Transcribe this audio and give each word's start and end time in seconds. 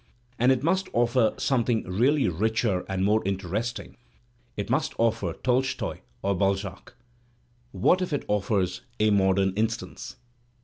And 0.39 0.51
it 0.51 0.63
must 0.63 0.89
offer 0.93 1.35
something 1.37 1.83
really 1.83 2.27
richer 2.27 2.83
and 2.89 3.05
more 3.05 3.21
interesting; 3.23 3.97
it 4.57 4.67
must 4.67 4.93
o£Per 4.97 5.35
Tolstoy 5.43 5.99
or 6.23 6.33
Balzac. 6.33 6.95
What 7.71 8.01
if 8.01 8.11
it 8.11 8.25
offers 8.27 8.81
"A 8.99 9.11
Modem 9.11 9.53
Instance?" 9.55 10.15